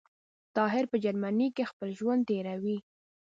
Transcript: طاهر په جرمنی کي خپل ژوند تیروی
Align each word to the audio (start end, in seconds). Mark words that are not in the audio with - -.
طاهر 0.57 0.83
په 0.91 0.97
جرمنی 1.03 1.47
کي 1.55 1.63
خپل 1.71 1.89
ژوند 1.99 2.21
تیروی 2.29 2.77